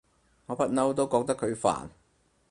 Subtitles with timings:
[0.47, 1.89] 我不嬲都覺得佢煩